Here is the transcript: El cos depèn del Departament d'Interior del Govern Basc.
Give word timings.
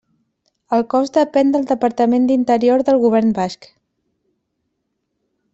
El 0.77 0.85
cos 0.93 1.11
depèn 1.17 1.51
del 1.57 1.67
Departament 1.73 2.25
d'Interior 2.31 2.85
del 2.89 2.99
Govern 3.07 3.37
Basc. 3.41 3.71